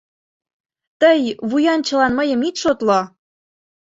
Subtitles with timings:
[1.01, 1.19] Тый
[1.49, 2.99] вуянчылан мыйым ит шотло